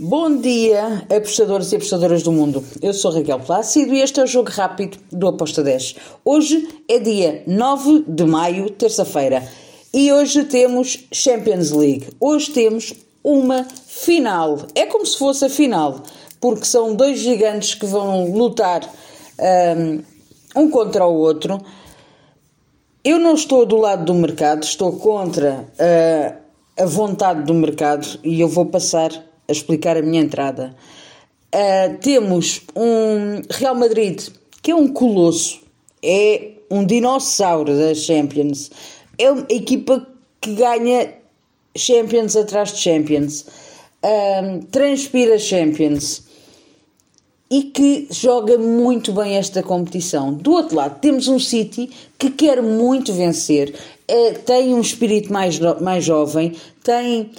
Bom 0.00 0.36
dia, 0.36 1.04
apostadores 1.10 1.72
e 1.72 1.74
apostadoras 1.74 2.22
do 2.22 2.30
mundo. 2.30 2.62
Eu 2.80 2.94
sou 2.94 3.10
Raquel 3.10 3.40
Plácido 3.40 3.92
e 3.92 4.00
este 4.00 4.20
é 4.20 4.22
o 4.22 4.28
Jogo 4.28 4.48
Rápido 4.48 4.96
do 5.10 5.26
Aposta 5.26 5.60
10. 5.60 5.96
Hoje 6.24 6.68
é 6.88 7.00
dia 7.00 7.42
9 7.48 8.04
de 8.06 8.22
maio, 8.22 8.70
terça-feira, 8.70 9.42
e 9.92 10.12
hoje 10.12 10.44
temos 10.44 11.04
Champions 11.10 11.72
League. 11.72 12.10
Hoje 12.20 12.52
temos 12.52 12.94
uma 13.24 13.64
final. 13.64 14.68
É 14.72 14.86
como 14.86 15.04
se 15.04 15.18
fosse 15.18 15.46
a 15.46 15.50
final, 15.50 16.00
porque 16.40 16.64
são 16.64 16.94
dois 16.94 17.18
gigantes 17.18 17.74
que 17.74 17.84
vão 17.84 18.30
lutar 18.30 18.88
um, 19.76 20.62
um 20.62 20.70
contra 20.70 21.04
o 21.08 21.14
outro. 21.14 21.60
Eu 23.02 23.18
não 23.18 23.34
estou 23.34 23.66
do 23.66 23.76
lado 23.76 24.04
do 24.04 24.14
mercado, 24.14 24.62
estou 24.62 24.92
contra 24.92 25.66
uh, 25.74 26.38
a 26.80 26.86
vontade 26.86 27.42
do 27.42 27.52
mercado 27.52 28.06
e 28.22 28.40
eu 28.40 28.46
vou 28.46 28.66
passar 28.66 29.27
a 29.48 29.52
explicar 29.52 29.96
a 29.96 30.02
minha 30.02 30.22
entrada. 30.22 30.76
Uh, 31.54 31.96
temos 31.98 32.60
um 32.76 33.40
Real 33.50 33.74
Madrid 33.74 34.20
que 34.62 34.70
é 34.70 34.74
um 34.74 34.88
colosso, 34.88 35.60
é 36.02 36.50
um 36.70 36.84
dinossauro 36.84 37.74
da 37.74 37.94
Champions, 37.94 38.70
é 39.16 39.30
uma 39.30 39.46
equipa 39.48 40.06
que 40.40 40.54
ganha 40.54 41.14
Champions 41.74 42.36
atrás 42.36 42.72
de 42.74 42.80
Champions, 42.80 43.46
uh, 44.04 44.64
transpira 44.70 45.38
Champions 45.38 46.24
e 47.50 47.62
que 47.62 48.08
joga 48.10 48.58
muito 48.58 49.12
bem 49.12 49.36
esta 49.36 49.62
competição. 49.62 50.34
Do 50.34 50.52
outro 50.52 50.76
lado, 50.76 51.00
temos 51.00 51.28
um 51.28 51.38
City 51.38 51.88
que 52.18 52.30
quer 52.30 52.60
muito 52.62 53.12
vencer, 53.14 53.74
é, 54.06 54.32
tem 54.32 54.74
um 54.74 54.80
espírito 54.80 55.32
mais, 55.32 55.58
mais 55.80 56.04
jovem, 56.04 56.54
tem. 56.82 57.30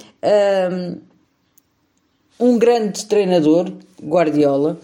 Um 2.40 2.58
grande 2.58 3.04
treinador, 3.06 3.70
Guardiola, 4.02 4.80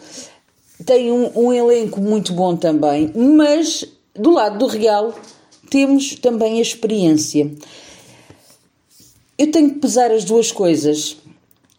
tem 0.84 1.10
um, 1.10 1.30
um 1.34 1.52
elenco 1.52 2.00
muito 2.00 2.32
bom 2.32 2.54
também, 2.54 3.10
mas 3.14 3.84
do 4.14 4.30
lado 4.30 4.58
do 4.58 4.66
Real 4.66 5.14
temos 5.70 6.14
também 6.16 6.58
a 6.58 6.62
experiência. 6.62 7.50
Eu 9.38 9.50
tenho 9.50 9.70
que 9.70 9.80
pesar 9.80 10.10
as 10.10 10.24
duas 10.24 10.52
coisas. 10.52 11.16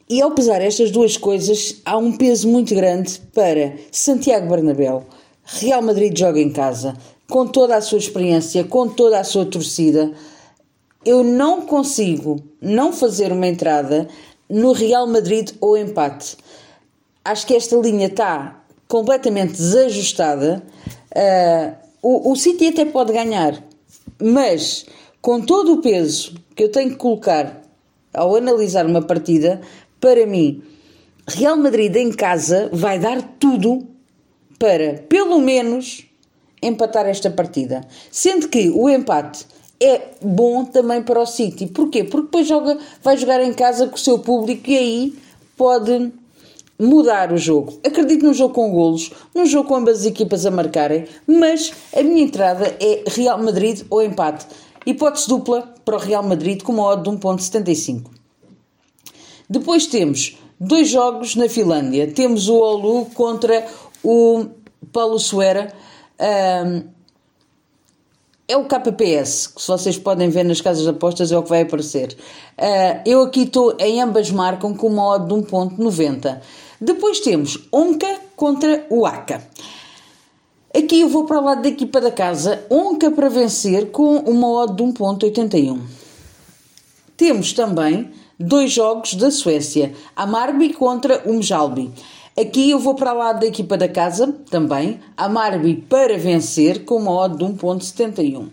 E 0.10 0.22
ao 0.22 0.32
pesar 0.32 0.62
estas 0.62 0.90
duas 0.90 1.18
coisas, 1.18 1.82
há 1.84 1.98
um 1.98 2.16
peso 2.16 2.48
muito 2.48 2.74
grande 2.74 3.20
para 3.34 3.76
Santiago 3.92 4.48
Bernabéu. 4.48 5.06
Real 5.44 5.82
Madrid 5.82 6.18
joga 6.18 6.40
em 6.40 6.50
casa, 6.50 6.96
com 7.30 7.46
toda 7.46 7.76
a 7.76 7.82
sua 7.82 7.98
experiência, 7.98 8.64
com 8.64 8.88
toda 8.88 9.20
a 9.20 9.24
sua 9.24 9.46
torcida. 9.46 10.14
Eu 11.04 11.24
não 11.24 11.62
consigo 11.62 12.42
não 12.62 12.94
fazer 12.94 13.34
uma 13.34 13.48
entrada 13.48 14.08
no 14.50 14.72
Real 14.72 15.08
Madrid 15.08 15.52
ou 15.60 15.78
empate. 15.78 16.38
Acho 17.24 17.46
que 17.46 17.56
esta 17.56 17.76
linha 17.78 18.08
está 18.08 18.64
completamente 18.88 19.54
desajustada. 19.54 20.64
Uh, 21.12 21.76
o, 22.02 22.32
o 22.32 22.36
City 22.36 22.68
até 22.68 22.86
pode 22.86 23.12
ganhar, 23.12 23.62
mas 24.22 24.86
com 25.22 25.42
todo 25.42 25.74
o 25.74 25.82
peso 25.82 26.36
que 26.56 26.64
eu 26.64 26.72
tenho 26.72 26.92
que 26.92 26.96
colocar 26.96 27.62
ao 28.14 28.36
analisar 28.36 28.86
uma 28.86 29.02
partida, 29.02 29.62
para 30.00 30.26
mim, 30.26 30.64
Real 31.28 31.58
Madrid 31.58 31.96
em 31.96 32.12
casa 32.12 32.70
vai 32.72 32.98
dar 32.98 33.22
tudo 33.40 33.86
para, 34.58 35.04
pelo 35.10 35.40
menos, 35.40 36.06
empatar 36.62 37.06
esta 37.06 37.30
partida. 37.30 37.82
Sendo 38.12 38.48
que 38.48 38.70
o 38.70 38.90
empate 38.90 39.46
é 39.80 40.02
bom 40.22 40.66
também 40.66 41.02
para 41.02 41.22
o 41.22 41.26
City. 41.26 41.68
Porquê? 41.68 42.04
Porque 42.04 42.26
depois 42.26 42.48
joga, 42.48 42.78
vai 43.04 43.18
jogar 43.18 43.44
em 43.44 43.54
casa 43.54 43.88
com 43.88 43.96
o 43.96 44.00
seu 44.00 44.20
público 44.20 44.70
e 44.70 44.78
aí 44.78 45.16
pode 45.56 46.12
mudar 46.80 47.32
o 47.32 47.38
jogo. 47.38 47.80
Acredito 47.86 48.26
num 48.26 48.34
jogo 48.34 48.54
com 48.54 48.72
golos, 48.72 49.12
num 49.34 49.46
jogo 49.46 49.68
com 49.68 49.76
ambas 49.76 50.00
as 50.00 50.06
equipas 50.06 50.46
a 50.46 50.52
marcarem, 50.52 51.06
mas 51.26 51.74
a 51.96 52.02
minha 52.04 52.22
entrada 52.22 52.76
é 52.80 53.04
Real 53.08 53.42
Madrid 53.42 53.82
ou 53.90 54.02
empate. 54.04 54.46
Hipótese 54.86 55.28
dupla 55.28 55.74
para 55.84 55.96
o 55.96 56.00
Real 56.00 56.24
Madrid 56.24 56.62
com 56.62 56.74
uma 56.74 56.84
odd 56.84 57.04
de 57.04 57.18
1.75. 57.18 58.04
Depois 59.50 59.88
temos 59.88 60.38
dois 60.60 60.90
jogos 60.90 61.36
na 61.36 61.50
Finlândia. 61.50 62.12
Temos 62.12 62.48
o 62.48 62.56
Olu 62.56 63.06
contra 63.14 63.66
o 64.04 64.46
Paulo 64.92 65.20
Suera. 65.20 65.74
Um, 66.20 66.97
é 68.48 68.56
o 68.56 68.64
KPS, 68.64 69.48
que 69.48 69.62
se 69.62 69.68
vocês 69.68 69.98
podem 69.98 70.30
ver 70.30 70.46
nas 70.46 70.62
casas 70.62 70.84
de 70.84 70.90
apostas 70.90 71.32
é 71.32 71.38
o 71.38 71.44
que 71.44 71.50
vai 71.50 71.64
aparecer. 71.64 72.16
Uh, 72.58 73.02
eu 73.06 73.22
aqui 73.24 73.42
estou 73.42 73.76
em 73.78 74.02
ambas 74.02 74.32
marcam 74.32 74.74
com 74.74 74.88
uma 74.88 75.16
odd 75.16 75.28
de 75.28 75.34
1.90. 75.34 76.40
Depois 76.80 77.20
temos 77.20 77.68
Onca 77.74 78.08
contra 78.36 78.86
o 78.90 79.06
Aka. 79.06 79.42
Aqui 80.76 81.02
eu 81.02 81.10
vou 81.10 81.26
para 81.26 81.42
o 81.42 81.44
lado 81.44 81.62
da 81.62 81.70
equipa 81.70 82.00
da 82.00 82.12
casa, 82.12 82.64
Onca 82.70 83.12
para 83.12 83.30
vencer 83.30 83.92
com 83.92 84.18
uma 84.20 84.48
odd 84.48 84.76
de 84.76 84.84
1.81. 84.84 85.82
Temos 87.18 87.52
também 87.52 88.12
dois 88.40 88.72
jogos 88.72 89.16
da 89.16 89.32
Suécia, 89.32 89.94
Amarby 90.16 90.72
contra 90.74 91.22
o 91.26 91.34
Mjalbi. 91.34 91.92
Aqui 92.40 92.70
eu 92.70 92.78
vou 92.78 92.94
para 92.94 93.14
lá 93.14 93.34
da 93.34 93.48
equipa 93.48 93.76
da 93.76 93.90
casa, 93.90 94.32
também, 94.52 95.00
a 95.18 95.28
Marby 95.28 95.74
para 95.90 96.20
vencer, 96.20 96.86
com 96.86 96.98
uma 96.98 97.12
odd 97.12 97.36
de 97.36 97.44
1.71. 97.44 98.50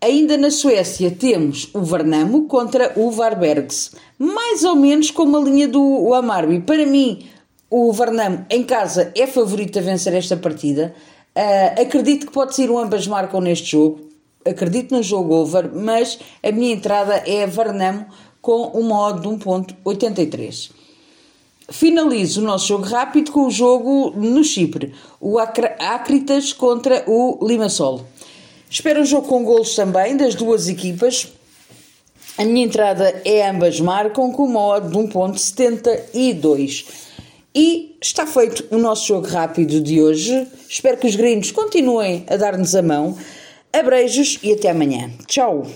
Ainda 0.00 0.36
na 0.36 0.50
Suécia 0.50 1.08
temos 1.12 1.70
o 1.72 1.80
Vernamo 1.82 2.48
contra 2.48 2.92
o 2.96 3.08
Varbergs, 3.12 3.92
mais 4.18 4.64
ou 4.64 4.74
menos 4.74 5.12
como 5.12 5.36
a 5.36 5.40
linha 5.40 5.68
do 5.68 6.12
Amarby. 6.12 6.58
Para 6.58 6.84
mim, 6.84 7.24
o 7.70 7.92
Vernamo 7.92 8.44
em 8.50 8.64
casa 8.64 9.12
é 9.14 9.28
favorito 9.28 9.78
a 9.78 9.82
vencer 9.82 10.12
esta 10.14 10.36
partida. 10.36 10.92
Uh, 11.36 11.82
acredito 11.82 12.26
que 12.26 12.32
pode 12.32 12.52
ser 12.52 12.68
um 12.68 12.78
ambas 12.78 13.06
marcam 13.06 13.40
neste 13.40 13.70
jogo. 13.70 14.00
Acredito 14.44 14.92
no 14.92 15.04
jogo 15.04 15.34
over, 15.34 15.70
mas 15.72 16.18
a 16.42 16.50
minha 16.50 16.74
entrada 16.74 17.22
é 17.28 17.46
Vernamo 17.46 18.06
com 18.40 18.72
uma 18.76 19.06
odd 19.06 19.20
de 19.20 19.28
1.83 19.28 20.82
finalizo 21.72 22.40
o 22.40 22.44
nosso 22.44 22.68
jogo 22.68 22.84
rápido 22.84 23.32
com 23.32 23.46
o 23.46 23.50
jogo 23.50 24.12
no 24.14 24.44
Chipre, 24.44 24.92
o 25.20 25.38
Acritas 25.38 26.52
contra 26.52 27.02
o 27.06 27.44
Limassol. 27.44 28.06
Espero 28.70 29.00
um 29.00 29.04
jogo 29.04 29.26
com 29.26 29.42
golos 29.42 29.74
também 29.74 30.16
das 30.16 30.34
duas 30.34 30.68
equipas. 30.68 31.28
A 32.38 32.44
minha 32.44 32.64
entrada 32.64 33.20
é 33.24 33.48
ambas 33.48 33.80
marcam 33.80 34.32
com 34.32 34.44
uma 34.44 34.60
odd 34.60 34.88
de 34.88 34.96
1.72. 34.96 36.86
E 37.54 37.96
está 38.00 38.26
feito 38.26 38.64
o 38.70 38.78
nosso 38.78 39.06
jogo 39.06 39.26
rápido 39.26 39.80
de 39.80 40.00
hoje. 40.00 40.46
Espero 40.68 40.96
que 40.96 41.06
os 41.06 41.16
gringos 41.16 41.50
continuem 41.50 42.24
a 42.28 42.36
dar-nos 42.36 42.74
a 42.74 42.80
mão. 42.80 43.16
Abreijos 43.72 44.38
e 44.42 44.52
até 44.52 44.70
amanhã. 44.70 45.10
Tchau! 45.26 45.66